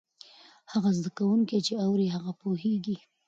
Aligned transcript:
هغه 0.71 0.89
زده 0.97 1.09
کوونکی 1.17 1.57
چې 1.65 1.73
اوري، 1.85 2.07
ښه 2.13 2.31
پوهېږي. 2.41 2.97